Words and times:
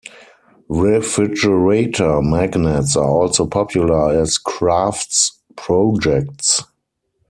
Refrigerator 0.69 2.23
magnets 2.23 2.97
are 2.97 3.07
also 3.07 3.45
popular 3.45 4.19
as 4.19 4.39
crafts 4.39 5.39
projects. 5.55 6.63